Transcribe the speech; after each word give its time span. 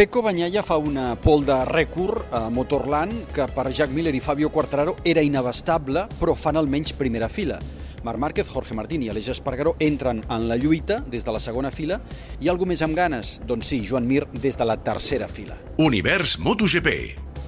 Pecco 0.00 0.22
Bagnaia 0.22 0.62
fa 0.64 0.78
una 0.80 1.10
pol 1.20 1.42
de 1.44 1.58
rècord 1.68 2.30
a 2.32 2.46
Motorland 2.48 3.34
que 3.36 3.44
per 3.52 3.66
Jack 3.68 3.92
Miller 3.92 4.14
i 4.16 4.22
Fabio 4.24 4.48
Quartararo 4.48 4.94
era 5.04 5.20
inabastable, 5.20 6.06
però 6.16 6.32
fan 6.32 6.56
almenys 6.56 6.94
primera 6.96 7.28
fila. 7.28 7.58
Marc 8.02 8.16
Márquez, 8.16 8.48
Jorge 8.48 8.72
Martín 8.72 9.04
i 9.04 9.10
Aleix 9.12 9.28
Espargaró 9.34 9.74
entren 9.76 10.22
en 10.24 10.48
la 10.48 10.56
lluita 10.56 11.02
des 11.04 11.20
de 11.20 11.34
la 11.36 11.42
segona 11.44 11.68
fila 11.68 12.00
i 12.40 12.48
algú 12.48 12.64
més 12.64 12.80
amb 12.80 12.96
ganes? 12.96 13.42
Doncs 13.44 13.74
sí, 13.74 13.82
Joan 13.84 14.08
Mir 14.08 14.24
des 14.40 14.56
de 14.56 14.64
la 14.64 14.78
tercera 14.80 15.28
fila. 15.28 15.60
Univers 15.76 16.38
MotoGP. 16.40 16.96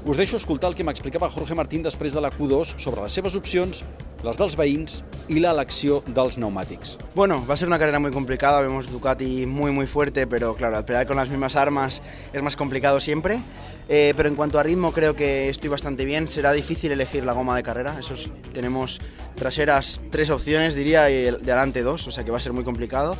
Us 0.04 0.20
deixo 0.20 0.36
escoltar 0.36 0.68
el 0.68 0.76
que 0.76 0.84
m'explicava 0.84 1.32
Jorge 1.32 1.56
Martín 1.56 1.80
després 1.88 2.12
de 2.12 2.20
la 2.20 2.34
Q2 2.36 2.76
sobre 2.76 3.06
les 3.06 3.16
seves 3.16 3.32
opcions, 3.38 3.80
les 4.22 4.36
dels 4.38 4.56
veïns 4.56 5.02
i 5.28 5.40
l'elecció 5.40 6.02
dels 6.06 6.36
pneumàtics. 6.38 6.96
Bueno, 7.14 7.44
va 7.48 7.54
a 7.54 7.56
ser 7.56 7.68
una 7.68 7.78
carrera 7.78 7.98
muy 7.98 8.10
complicada, 8.10 8.60
vemos 8.60 8.90
Ducati 8.90 9.46
muy 9.46 9.70
muy 9.72 9.86
fuerte, 9.86 10.26
pero 10.26 10.54
claro, 10.54 10.76
al 10.76 10.84
pelear 10.84 11.06
con 11.06 11.16
las 11.16 11.28
mismas 11.28 11.56
armas 11.56 12.02
es 12.32 12.42
más 12.42 12.56
complicado 12.56 13.00
siempre. 13.00 13.42
Eh, 13.88 14.14
pero 14.16 14.28
en 14.28 14.36
cuanto 14.36 14.58
a 14.58 14.62
ritmo 14.62 14.92
creo 14.92 15.16
que 15.16 15.48
estoy 15.48 15.68
bastante 15.68 16.04
bien, 16.04 16.28
será 16.28 16.52
difícil 16.52 16.92
elegir 16.92 17.24
la 17.24 17.32
goma 17.32 17.56
de 17.56 17.62
carrera, 17.64 17.96
eso 17.98 18.14
es- 18.14 18.30
tenemos 18.54 19.00
traseras 19.34 20.00
tres 20.10 20.30
opciones 20.30 20.74
diría 20.74 21.10
y 21.10 21.26
el- 21.26 21.42
de 21.44 21.52
adelante 21.52 21.82
dos, 21.82 22.06
o 22.06 22.10
sea 22.12 22.24
que 22.24 22.30
va 22.30 22.38
a 22.38 22.40
ser 22.40 22.52
muy 22.52 22.64
complicado. 22.64 23.16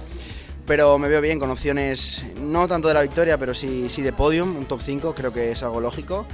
Pero 0.64 0.96
me 0.96 1.08
veo 1.08 1.20
bien 1.20 1.40
con 1.40 1.50
opciones, 1.50 2.22
no 2.40 2.68
tanto 2.68 2.86
de 2.86 2.94
la 2.94 3.02
victoria, 3.02 3.36
pero 3.36 3.52
sí, 3.52 3.86
sí 3.88 4.00
de 4.00 4.12
podium, 4.12 4.56
un 4.56 4.66
top 4.66 4.80
5, 4.80 5.12
creo 5.12 5.32
que 5.32 5.50
es 5.50 5.60
algo 5.64 5.80
lógico. 5.80 6.24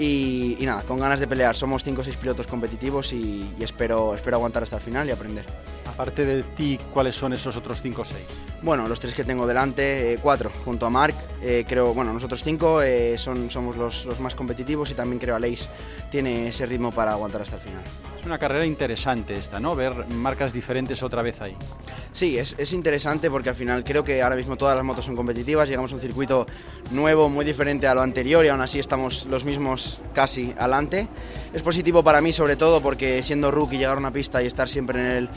Y, 0.00 0.56
y 0.58 0.64
nada, 0.64 0.82
con 0.84 0.98
ganas 0.98 1.20
de 1.20 1.26
pelear, 1.26 1.54
somos 1.54 1.84
5 1.84 2.00
o 2.00 2.04
6 2.04 2.16
pilotos 2.16 2.46
competitivos 2.46 3.12
y, 3.12 3.52
y 3.58 3.62
espero, 3.62 4.14
espero 4.14 4.36
aguantar 4.36 4.62
hasta 4.62 4.76
el 4.76 4.82
final 4.82 5.06
y 5.06 5.10
aprender. 5.10 5.44
Aparte 5.84 6.24
de 6.24 6.42
ti, 6.42 6.80
¿cuáles 6.90 7.14
son 7.14 7.34
esos 7.34 7.54
otros 7.54 7.82
5 7.82 8.00
o 8.00 8.04
6? 8.04 8.18
Bueno, 8.62 8.88
los 8.88 8.98
tres 8.98 9.12
que 9.12 9.24
tengo 9.24 9.46
delante, 9.46 10.14
eh, 10.14 10.18
cuatro, 10.22 10.50
junto 10.64 10.86
a 10.86 10.90
Marc, 10.90 11.14
eh, 11.42 11.66
creo, 11.68 11.92
bueno, 11.92 12.14
nosotros 12.14 12.42
cinco 12.42 12.80
eh, 12.80 13.18
son, 13.18 13.50
somos 13.50 13.76
los, 13.76 14.06
los 14.06 14.20
más 14.20 14.34
competitivos 14.34 14.90
y 14.90 14.94
también 14.94 15.18
creo 15.18 15.34
Aleix 15.34 15.66
tiene 16.10 16.48
ese 16.48 16.64
ritmo 16.64 16.92
para 16.92 17.12
aguantar 17.12 17.42
hasta 17.42 17.56
el 17.56 17.62
final. 17.62 17.82
Es 18.20 18.26
una 18.26 18.36
carrera 18.38 18.66
interesante 18.66 19.32
esta, 19.32 19.58
¿no? 19.58 19.74
Ver 19.74 20.06
marcas 20.08 20.52
diferentes 20.52 21.02
otra 21.02 21.22
vez 21.22 21.40
ahí. 21.40 21.56
Sí, 22.12 22.36
es, 22.36 22.54
es 22.58 22.74
interesante 22.74 23.30
porque 23.30 23.48
al 23.48 23.54
final 23.54 23.82
creo 23.82 24.04
que 24.04 24.20
ahora 24.20 24.36
mismo 24.36 24.56
todas 24.56 24.76
las 24.76 24.84
motos 24.84 25.06
son 25.06 25.16
competitivas, 25.16 25.70
llegamos 25.70 25.90
a 25.92 25.94
un 25.94 26.02
circuito 26.02 26.46
nuevo, 26.90 27.30
muy 27.30 27.46
diferente 27.46 27.86
a 27.86 27.94
lo 27.94 28.02
anterior 28.02 28.44
y 28.44 28.48
aún 28.48 28.60
así 28.60 28.78
estamos 28.78 29.24
los 29.24 29.46
mismos 29.46 29.98
casi 30.12 30.52
adelante. 30.58 31.08
Es 31.54 31.62
positivo 31.62 32.02
para 32.04 32.20
mí 32.20 32.34
sobre 32.34 32.56
todo 32.56 32.82
porque 32.82 33.22
siendo 33.22 33.50
rookie 33.50 33.78
llegar 33.78 33.96
a 33.96 34.00
una 34.00 34.12
pista 34.12 34.42
y 34.42 34.46
estar 34.46 34.68
siempre 34.68 35.00
en 35.00 35.06
el 35.06 35.28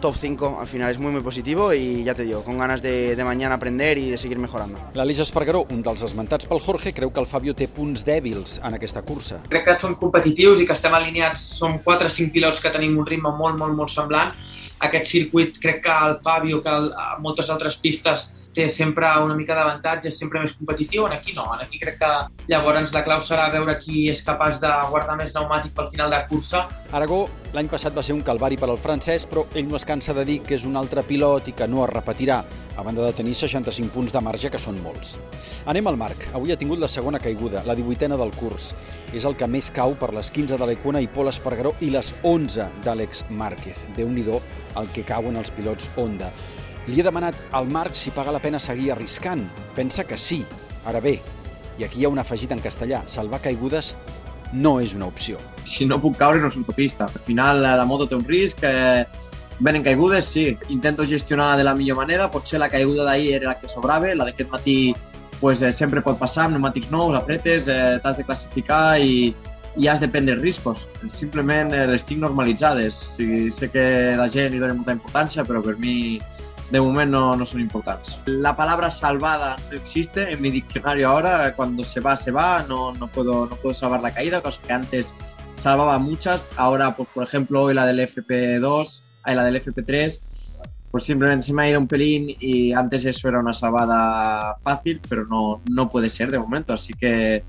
top 0.00 0.16
5 0.16 0.58
al 0.60 0.66
final 0.66 0.90
es 0.90 0.98
muy 0.98 1.12
muy 1.12 1.20
positivo 1.20 1.72
y 1.72 2.02
ya 2.02 2.12
te 2.12 2.24
digo, 2.24 2.42
con 2.42 2.58
ganas 2.58 2.82
de, 2.82 3.14
de 3.14 3.24
mañana 3.24 3.54
aprender 3.54 3.96
y 3.98 4.10
de 4.10 4.18
seguir 4.18 4.36
mejorando. 4.36 4.76
L'Aleix 4.94 5.20
Espargaró, 5.22 5.62
un 5.70 5.78
dels 5.86 6.02
esmentats 6.02 6.48
pel 6.50 6.58
Jorge, 6.58 6.90
creu 6.92 7.12
que 7.14 7.22
el 7.22 7.28
Fabio 7.30 7.54
té 7.54 7.68
punts 7.70 8.02
dèbils 8.04 8.56
en 8.66 8.74
aquesta 8.74 9.04
cursa. 9.06 9.38
crec 9.48 9.62
que 9.68 9.76
som 9.78 9.94
competitius 9.94 10.58
i 10.60 10.66
que 10.66 10.74
estem 10.74 10.92
alineats, 10.98 11.44
som 11.60 11.78
4 11.84 12.10
o 12.10 12.10
5 12.10 12.31
pilots 12.34 12.60
que 12.62 12.72
tenim 12.74 12.98
un 12.98 13.08
ritme 13.08 13.32
molt, 13.38 13.58
molt, 13.60 13.76
molt 13.78 13.92
semblant. 13.92 14.34
Aquest 14.82 15.10
circuit, 15.12 15.58
crec 15.62 15.82
que 15.84 15.98
el 16.08 16.16
Fabio, 16.24 16.62
que 16.62 16.72
el, 16.72 16.90
a 16.98 17.18
moltes 17.22 17.50
altres 17.52 17.78
pistes 17.78 18.30
té 18.54 18.68
sempre 18.68 19.08
una 19.24 19.36
mica 19.38 19.56
d'avantatge, 19.56 20.10
és 20.12 20.18
sempre 20.18 20.40
més 20.42 20.54
competitiu, 20.56 21.06
en 21.06 21.16
aquí 21.16 21.34
no, 21.36 21.46
en 21.54 21.64
aquí 21.64 21.80
crec 21.82 21.98
que 22.00 22.10
llavors 22.52 22.94
la 22.94 23.04
clau 23.06 23.20
serà 23.24 23.48
veure 23.52 23.78
qui 23.80 24.08
és 24.12 24.22
capaç 24.26 24.60
de 24.62 24.72
guardar 24.90 25.16
més 25.20 25.34
pneumàtic 25.34 25.74
pel 25.76 25.90
final 25.92 26.12
de 26.12 26.20
cursa. 26.30 26.66
Aragó 26.92 27.24
l'any 27.52 27.68
passat 27.72 27.94
va 27.96 28.04
ser 28.04 28.16
un 28.16 28.24
calvari 28.24 28.58
per 28.60 28.68
al 28.70 28.80
francès, 28.80 29.26
però 29.28 29.46
ell 29.54 29.68
no 29.68 29.78
es 29.78 29.86
cansa 29.88 30.14
de 30.16 30.24
dir 30.28 30.40
que 30.46 30.56
és 30.58 30.66
un 30.68 30.76
altre 30.76 31.04
pilot 31.04 31.48
i 31.48 31.56
que 31.56 31.68
no 31.68 31.84
es 31.84 31.92
repetirà, 31.92 32.42
a 32.76 32.82
banda 32.82 33.04
de 33.04 33.12
tenir 33.12 33.34
65 33.36 33.92
punts 33.92 34.12
de 34.12 34.20
marge, 34.24 34.50
que 34.50 34.60
són 34.60 34.80
molts. 34.84 35.18
Anem 35.68 35.88
al 35.88 35.98
Marc. 36.00 36.24
Avui 36.32 36.52
ha 36.52 36.58
tingut 36.58 36.80
la 36.80 36.88
segona 36.88 37.20
caiguda, 37.20 37.62
la 37.68 37.76
18a 37.76 38.16
del 38.16 38.32
curs. 38.38 38.72
És 39.12 39.26
el 39.28 39.36
que 39.36 39.48
més 39.48 39.68
cau 39.74 39.92
per 40.00 40.12
les 40.16 40.30
15 40.32 40.56
de 40.56 40.68
l'Econa 40.68 41.02
i 41.04 41.10
Pol 41.12 41.28
Espargaró 41.28 41.74
i 41.80 41.90
les 41.92 42.14
11 42.22 42.68
d'Àlex 42.84 43.26
Márquez. 43.28 43.84
déu 43.96 44.08
nhi 44.08 44.24
el 44.76 44.88
que 44.92 45.04
cauen 45.04 45.36
els 45.36 45.50
pilots 45.50 45.90
Honda. 45.96 46.32
Li 46.88 46.98
he 46.98 47.06
demanat 47.06 47.36
al 47.52 47.68
Marc 47.70 47.94
si 47.94 48.10
paga 48.10 48.34
la 48.34 48.40
pena 48.42 48.58
seguir 48.58 48.92
arriscant. 48.92 49.44
Pensa 49.76 50.04
que 50.04 50.18
sí. 50.18 50.42
Ara 50.84 51.00
bé, 51.00 51.20
i 51.78 51.84
aquí 51.84 52.00
hi 52.00 52.06
ha 52.06 52.10
un 52.10 52.18
afegit 52.18 52.52
en 52.52 52.60
castellà, 52.62 53.04
salvar 53.06 53.40
caigudes 53.44 53.94
no 54.52 54.80
és 54.80 54.94
una 54.94 55.06
opció. 55.06 55.38
si 55.64 55.86
no 55.86 56.00
puc 56.00 56.16
caure 56.18 56.40
no 56.40 56.50
surto 56.50 56.72
a 56.72 56.74
pista. 56.74 57.04
Al 57.04 57.20
final 57.20 57.64
eh, 57.64 57.76
la 57.76 57.84
moto 57.86 58.08
té 58.08 58.16
un 58.16 58.24
risc, 58.26 58.64
eh, 58.66 59.06
venen 59.60 59.82
caigudes, 59.82 60.26
sí, 60.26 60.58
intento 60.68 61.06
gestionar 61.06 61.56
de 61.56 61.64
la 61.64 61.74
millor 61.74 61.96
manera, 61.96 62.30
potser 62.30 62.58
la 62.60 62.68
caiguda 62.68 63.04
d'ahir 63.04 63.34
era 63.36 63.52
la 63.52 63.58
que 63.58 63.68
sobrava, 63.68 64.14
la 64.14 64.26
d'aquest 64.26 64.50
matí 64.50 64.94
pues, 65.40 65.62
eh, 65.62 65.72
sempre 65.72 66.02
pot 66.02 66.18
passar, 66.18 66.46
amb 66.46 66.56
pneumàtics 66.56 66.90
nous, 66.90 67.14
apretes, 67.18 67.68
eh, 67.68 67.98
t'has 68.02 68.18
de 68.18 68.24
classificar 68.26 68.98
i, 69.00 69.34
i 69.76 69.88
has 69.88 70.00
de 70.00 70.08
prendre 70.08 70.36
riscos. 70.38 70.86
Simplement 71.08 71.72
eh, 71.74 71.86
les 71.90 72.04
tinc 72.06 72.20
normalitzades. 72.22 72.98
O 73.02 73.16
sigui, 73.16 73.40
sé 73.50 73.70
que 73.70 73.84
la 74.18 74.28
gent 74.30 74.54
hi 74.54 74.62
dona 74.62 74.76
molta 74.78 74.94
importància, 74.94 75.46
però 75.46 75.62
per 75.62 75.78
mi 75.82 76.20
de 76.72 76.80
moment 76.80 77.10
no, 77.10 77.36
no 77.36 77.44
son 77.44 77.60
importantes. 77.60 78.18
La 78.24 78.56
palabra 78.56 78.90
salvada 78.90 79.56
no 79.70 79.76
existe 79.76 80.32
en 80.32 80.40
mi 80.40 80.50
diccionario 80.50 81.10
ahora. 81.10 81.54
Cuando 81.54 81.84
se 81.84 82.00
va, 82.00 82.16
se 82.16 82.30
va. 82.30 82.64
No, 82.66 82.94
no, 82.94 83.08
puedo, 83.08 83.46
no 83.46 83.56
puedo 83.56 83.74
salvar 83.74 84.00
la 84.00 84.14
caída, 84.14 84.40
cosa 84.40 84.62
que 84.66 84.72
antes 84.72 85.14
salvaba 85.58 85.98
muchas. 85.98 86.42
Ahora, 86.56 86.96
pues 86.96 87.10
por 87.10 87.24
ejemplo, 87.24 87.62
hoy 87.62 87.74
la 87.74 87.84
del 87.84 88.00
FP2, 88.00 89.02
ahí 89.22 89.34
la 89.36 89.44
del 89.44 89.62
FP3, 89.62 90.20
pues 90.90 91.04
simplemente 91.04 91.44
se 91.44 91.52
me 91.52 91.64
ha 91.64 91.68
ido 91.68 91.78
un 91.78 91.88
pelín 91.88 92.34
y 92.40 92.72
antes 92.72 93.04
eso 93.04 93.28
era 93.28 93.38
una 93.38 93.52
salvada 93.52 94.54
fácil, 94.56 94.98
pero 95.06 95.26
no, 95.26 95.60
no 95.70 95.90
puede 95.90 96.08
ser 96.08 96.30
de 96.30 96.38
momento. 96.38 96.72
Así 96.72 96.94
que, 96.94 97.44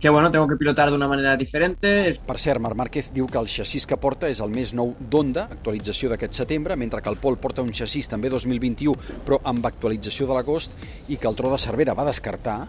que 0.00 0.08
bueno, 0.08 0.30
tengo 0.30 0.46
que 0.46 0.56
pilotar 0.56 0.90
de 0.90 0.96
una 0.96 1.08
manera 1.08 1.36
diferente. 1.36 2.14
Per 2.26 2.38
cert, 2.38 2.60
Marc 2.62 2.76
Márquez 2.78 3.10
diu 3.14 3.26
que 3.26 3.38
el 3.40 3.48
xassís 3.50 3.86
que 3.86 3.98
porta 3.98 4.30
és 4.30 4.38
el 4.44 4.52
més 4.54 4.70
nou 4.76 4.92
d'Honda, 4.98 5.48
actualització 5.58 6.12
d'aquest 6.12 6.38
setembre, 6.38 6.76
mentre 6.78 7.02
que 7.02 7.10
el 7.10 7.18
Pol 7.18 7.38
porta 7.42 7.64
un 7.66 7.74
xassís 7.74 8.06
també 8.10 8.30
2021, 8.30 8.94
però 9.26 9.40
amb 9.50 9.66
actualització 9.66 10.28
de 10.28 10.38
l'agost, 10.38 10.76
i 11.08 11.18
que 11.18 11.26
el 11.30 11.38
Tro 11.38 11.50
de 11.50 11.58
Cervera 11.58 11.98
va 11.98 12.06
descartar, 12.06 12.60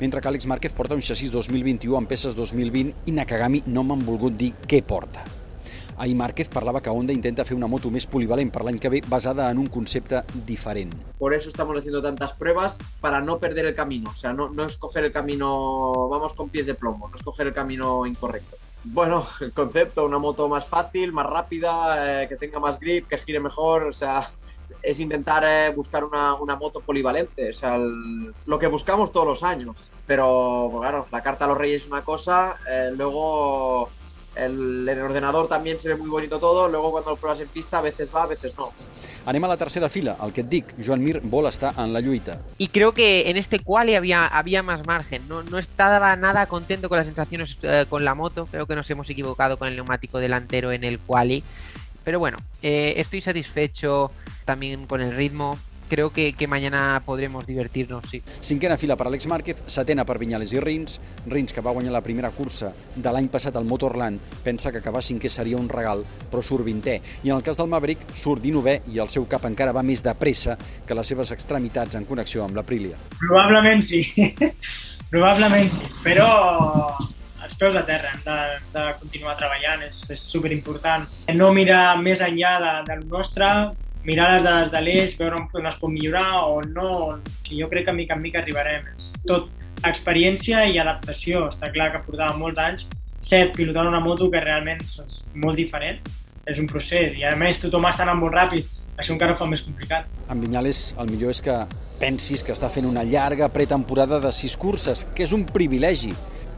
mentre 0.00 0.22
que 0.22 0.32
Àlex 0.32 0.48
Márquez 0.48 0.72
porta 0.72 0.96
un 0.96 1.04
xassís 1.04 1.34
2021 1.34 1.98
amb 1.98 2.08
peces 2.08 2.36
2020 2.38 3.10
i 3.12 3.18
Nakagami 3.18 3.66
no 3.66 3.84
m'han 3.84 4.06
volgut 4.08 4.40
dir 4.40 4.54
què 4.64 4.80
porta. 4.80 5.37
Ahir 5.98 6.16
Márquez 6.16 6.48
parlava 6.48 6.80
que 6.80 6.90
Honda 6.90 7.12
intenta 7.12 7.44
fer 7.44 7.56
una 7.58 7.66
moto 7.66 7.90
més 7.90 8.06
polivalent 8.06 8.52
per 8.54 8.62
l'any 8.62 8.78
que 8.78 8.90
ve 8.92 9.02
basada 9.06 9.48
en 9.50 9.58
un 9.58 9.66
concepte 9.66 10.22
diferent. 10.46 10.94
Por 11.18 11.34
eso 11.34 11.50
estamos 11.50 11.76
haciendo 11.76 12.00
tantas 12.00 12.32
pruebas, 12.32 12.78
para 13.00 13.20
no 13.20 13.38
perder 13.38 13.66
el 13.66 13.74
camino. 13.74 14.10
O 14.10 14.14
sea, 14.14 14.32
no, 14.32 14.48
no 14.50 14.64
escoger 14.64 15.04
el 15.04 15.12
camino, 15.12 16.08
vamos 16.08 16.34
con 16.34 16.48
pies 16.48 16.66
de 16.66 16.74
plomo, 16.74 17.08
no 17.08 17.16
escoger 17.16 17.48
el 17.48 17.54
camino 17.54 18.06
incorrecto. 18.06 18.56
Bueno, 18.84 19.26
el 19.40 19.52
concepto, 19.52 20.06
una 20.06 20.18
moto 20.18 20.48
más 20.48 20.66
fácil, 20.66 21.12
más 21.12 21.26
rápida, 21.26 22.22
eh, 22.22 22.28
que 22.28 22.36
tenga 22.36 22.60
más 22.60 22.78
grip, 22.78 23.08
que 23.08 23.18
gire 23.18 23.40
mejor, 23.40 23.82
o 23.82 23.92
sea, 23.92 24.22
es 24.82 25.00
intentar 25.00 25.42
eh, 25.44 25.74
buscar 25.74 26.04
una, 26.04 26.34
una 26.34 26.54
moto 26.54 26.80
polivalente, 26.80 27.50
o 27.50 27.52
sea, 27.52 27.76
lo 27.76 28.58
que 28.58 28.66
buscamos 28.68 29.10
todos 29.10 29.26
los 29.26 29.42
años. 29.42 29.90
Pero, 30.06 30.68
pues, 30.70 30.80
claro, 30.80 31.06
la 31.10 31.22
carta 31.22 31.44
a 31.44 31.48
los 31.48 31.58
reyes 31.58 31.82
es 31.82 31.88
una 31.88 32.04
cosa, 32.04 32.56
eh, 32.70 32.90
luego 32.96 33.90
el, 34.38 34.88
en 34.88 34.98
el 34.98 35.04
ordenador 35.04 35.48
también 35.48 35.78
se 35.78 35.88
ve 35.88 35.96
muy 35.96 36.08
bonito 36.08 36.38
todo, 36.38 36.68
luego 36.68 36.92
cuando 36.92 37.10
lo 37.10 37.16
pruebas 37.16 37.40
en 37.40 37.48
pista 37.48 37.78
a 37.78 37.82
veces 37.82 38.10
va, 38.14 38.22
a 38.22 38.26
veces 38.26 38.56
no. 38.56 38.72
Anem 39.28 39.44
a 39.44 39.48
la 39.48 39.58
tercera 39.58 39.90
fila, 39.90 40.16
el 40.24 40.32
que 40.32 40.40
et 40.40 40.48
dic, 40.48 40.70
Joan 40.80 41.02
Mir 41.04 41.20
vol 41.20 41.44
estar 41.50 41.74
en 41.76 41.92
la 41.92 42.00
lluita. 42.00 42.38
Y 42.56 42.68
creo 42.68 42.94
que 42.94 43.28
en 43.28 43.36
este 43.36 43.58
quali 43.58 43.94
había, 43.94 44.26
había 44.26 44.62
más 44.62 44.86
margen. 44.86 45.28
No, 45.28 45.42
no 45.42 45.58
estaba 45.58 46.16
nada 46.16 46.46
contento 46.46 46.88
con 46.88 46.96
las 46.96 47.06
sensaciones 47.06 47.58
eh, 47.60 47.84
con 47.90 48.06
la 48.06 48.14
moto. 48.14 48.46
Creo 48.50 48.64
que 48.66 48.74
nos 48.74 48.88
hemos 48.88 49.10
equivocado 49.10 49.58
con 49.58 49.68
el 49.68 49.76
neumático 49.76 50.18
delantero 50.18 50.72
en 50.72 50.82
el 50.82 50.98
quali. 50.98 51.44
Pero 52.04 52.18
bueno, 52.18 52.38
eh, 52.62 52.94
estoy 52.96 53.20
satisfecho 53.20 54.10
también 54.46 54.86
con 54.86 55.02
el 55.02 55.14
ritmo. 55.14 55.58
Creo 55.88 56.12
que, 56.12 56.32
que 56.32 56.46
mañana 56.46 57.02
podremos 57.04 57.46
divertirnos, 57.46 58.04
sí. 58.10 58.22
Cinquena 58.40 58.76
fila 58.76 58.96
per 58.96 59.08
Alex 59.08 59.26
Márquez, 59.26 59.62
setena 59.66 60.04
per 60.04 60.18
Vinyales 60.18 60.52
i 60.52 60.60
Rins. 60.60 61.00
Rins, 61.26 61.52
que 61.52 61.64
va 61.64 61.72
guanyar 61.72 61.92
la 61.92 62.04
primera 62.04 62.30
cursa 62.30 62.72
de 62.94 63.12
l'any 63.12 63.28
passat 63.32 63.56
al 63.56 63.66
Motorland, 63.66 64.20
pensa 64.44 64.72
que 64.72 64.82
acabar 64.82 65.02
cinquè 65.02 65.30
seria 65.32 65.58
un 65.58 65.68
regal, 65.68 66.04
però 66.30 66.42
surt 66.44 66.66
vintè. 66.66 66.98
I 67.24 67.32
en 67.32 67.36
el 67.38 67.44
cas 67.46 67.58
del 67.58 67.70
Maverick, 67.72 68.06
surt 68.14 68.44
dinovè 68.44 68.80
i 68.92 69.02
el 69.02 69.10
seu 69.12 69.26
cap 69.26 69.48
encara 69.48 69.74
va 69.74 69.82
més 69.82 70.04
de 70.04 70.14
pressa 70.18 70.58
que 70.86 70.96
les 70.96 71.06
seves 71.08 71.32
extremitats 71.34 71.98
en 71.98 72.06
connexió 72.08 72.44
amb 72.44 72.58
l'Aprilia. 72.58 72.98
Probablement 73.18 73.82
sí, 73.84 74.04
probablement 75.12 75.70
sí, 75.72 75.88
però 76.04 76.28
els 77.48 77.54
peus 77.56 77.76
a 77.76 77.84
terra, 77.86 78.12
hem 78.12 78.22
de, 78.24 78.38
de 78.74 78.86
continuar 79.00 79.36
treballant, 79.38 79.84
és, 79.86 80.02
és 80.12 80.22
superimportant. 80.34 81.06
No 81.38 81.52
mirar 81.56 81.96
més 82.02 82.20
enllà 82.24 82.56
de, 82.62 82.72
del 82.90 83.06
nostre, 83.08 83.48
mirar 84.08 84.30
les 84.34 84.46
dades 84.46 84.72
de 84.72 84.80
l'eix, 84.84 85.16
veure 85.20 85.36
on 85.36 85.66
es 85.68 85.80
pot 85.80 85.92
millorar 85.92 86.44
o 86.48 86.62
no. 86.64 87.18
I 87.50 87.60
jo 87.60 87.68
crec 87.68 87.88
que 87.88 87.96
mica 87.96 88.16
en 88.16 88.24
mica 88.24 88.40
arribarem. 88.40 88.88
Tot 89.28 89.50
experiència 89.86 90.64
i 90.66 90.80
adaptació. 90.80 91.46
Està 91.52 91.70
clar 91.74 91.92
que 91.92 92.06
portava 92.06 92.36
molts 92.40 92.64
anys 92.64 92.88
set 93.20 93.54
pilotant 93.56 93.88
una 93.90 94.00
moto 94.00 94.30
que 94.30 94.40
realment 94.40 94.80
és 94.84 95.22
molt 95.34 95.58
diferent. 95.58 96.00
És 96.48 96.58
un 96.62 96.68
procés 96.70 97.16
i 97.18 97.26
a 97.28 97.34
més 97.36 97.60
tothom 97.60 97.84
està 97.88 98.06
anant 98.06 98.20
molt 98.22 98.36
ràpid. 98.36 98.64
Això 98.98 99.12
encara 99.14 99.34
ho 99.34 99.38
fa 99.38 99.46
més 99.46 99.62
complicat. 99.62 100.08
En 100.32 100.40
Vinyales, 100.42 100.94
el 100.98 101.10
millor 101.12 101.34
és 101.34 101.42
que 101.44 101.54
pensis 102.00 102.42
que 102.42 102.54
està 102.54 102.70
fent 102.72 102.88
una 102.88 103.04
llarga 103.04 103.50
pretemporada 103.52 104.18
de 104.22 104.32
sis 104.32 104.56
curses, 104.56 105.04
que 105.14 105.26
és 105.26 105.34
un 105.36 105.44
privilegi 105.46 106.14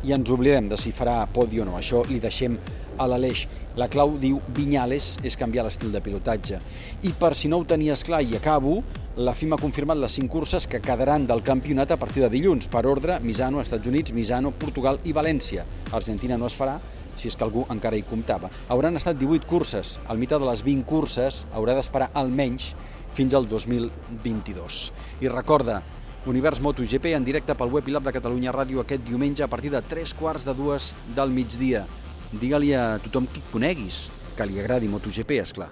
i 0.07 0.15
ens 0.17 0.31
oblidem 0.33 0.71
de 0.71 0.79
si 0.81 0.95
farà 0.97 1.25
podi 1.35 1.61
o 1.61 1.67
no. 1.69 1.77
Això 1.77 2.05
li 2.09 2.21
deixem 2.23 2.57
a 2.97 3.09
l'Aleix. 3.11 3.47
La 3.79 3.87
clau, 3.87 4.17
diu 4.19 4.41
Vinyales, 4.57 5.13
és 5.23 5.37
canviar 5.39 5.63
l'estil 5.63 5.93
de 5.95 6.01
pilotatge. 6.03 6.59
I 7.07 7.13
per 7.15 7.37
si 7.39 7.49
no 7.49 7.61
ho 7.61 7.67
tenies 7.69 8.03
clar 8.03 8.23
i 8.27 8.35
acabo, 8.35 8.81
la 9.17 9.35
FIM 9.35 9.55
ha 9.55 9.61
confirmat 9.61 9.99
les 10.01 10.17
cinc 10.19 10.31
curses 10.33 10.67
que 10.67 10.81
quedaran 10.83 11.27
del 11.29 11.45
campionat 11.47 11.93
a 11.95 11.99
partir 12.01 12.25
de 12.25 12.33
dilluns, 12.33 12.67
per 12.67 12.83
ordre 12.91 13.21
Misano, 13.23 13.61
Estats 13.61 13.87
Units, 13.87 14.15
Misano, 14.17 14.51
Portugal 14.51 14.99
i 15.05 15.15
València. 15.15 15.67
Argentina 15.93 16.39
no 16.39 16.51
es 16.51 16.57
farà, 16.59 16.81
si 17.15 17.29
és 17.31 17.37
que 17.37 17.47
algú 17.47 17.63
encara 17.71 17.99
hi 17.99 18.03
comptava. 18.09 18.51
Hauran 18.69 18.99
estat 18.99 19.19
18 19.21 19.47
curses. 19.47 19.99
Al 20.09 20.19
mitjà 20.19 20.41
de 20.41 20.51
les 20.51 20.65
20 20.67 20.87
curses 20.89 21.45
haurà 21.55 21.79
d'esperar 21.79 22.11
almenys 22.15 22.73
fins 23.15 23.35
al 23.35 23.47
2022. 23.47 24.83
I 25.23 25.31
recorda, 25.31 25.83
Univers 26.27 26.61
MotoGP 26.61 27.15
en 27.17 27.25
directe 27.25 27.55
pel 27.57 27.71
web 27.73 27.87
i 27.89 27.95
l'app 27.95 28.05
de 28.05 28.13
Catalunya 28.13 28.53
Ràdio 28.53 28.83
aquest 28.83 29.07
diumenge 29.07 29.47
a 29.47 29.49
partir 29.49 29.71
de 29.73 29.81
3 29.81 30.13
quarts 30.19 30.45
de 30.45 30.53
dues 30.59 30.91
del 31.17 31.33
migdia. 31.33 31.87
Digue-li 32.31 32.75
a 32.79 32.99
tothom 33.03 33.27
qui 33.27 33.43
coneguis 33.51 34.05
que 34.37 34.47
li 34.47 34.61
agradi 34.63 34.89
MotoGP, 34.91 35.41
és 35.43 35.55
clar. 35.57 35.71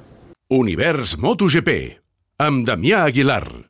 Univers 0.51 1.17
MotoGP 1.21 1.75
amb 2.43 2.67
Damià 2.67 3.05
Aguilar. 3.07 3.67